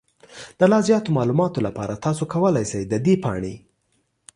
د 0.59 0.61
لا 0.71 0.79
زیاتو 0.87 1.13
معلوماتو 1.17 1.59
لپاره، 1.67 2.01
تاسو 2.05 2.23
کولی 2.33 2.63
شئ 2.71 2.81
د 2.91 2.93
دې 3.05 3.15
پاڼې 3.23 3.55